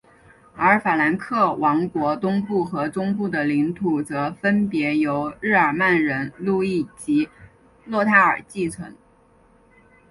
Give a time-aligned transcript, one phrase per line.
[0.55, 7.29] 而法兰克王国东部和中部的领土则分别由日耳曼人路易及
[7.85, 8.95] 洛泰尔继承。